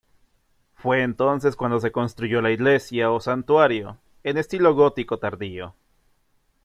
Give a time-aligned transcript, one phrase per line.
[0.73, 5.75] Fue entonces cuando se construyó la iglesia o santuario, en estilo gótico tardío.